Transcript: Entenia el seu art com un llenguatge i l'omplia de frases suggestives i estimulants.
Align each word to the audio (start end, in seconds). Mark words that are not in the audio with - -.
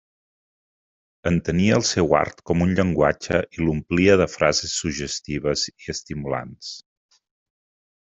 Entenia 1.31 1.75
el 1.81 1.85
seu 1.89 2.15
art 2.21 2.41
com 2.51 2.65
un 2.67 2.73
llenguatge 2.79 3.43
i 3.59 3.63
l'omplia 3.69 4.19
de 4.25 4.29
frases 4.39 4.75
suggestives 4.83 5.71
i 5.75 5.97
estimulants. 5.99 6.77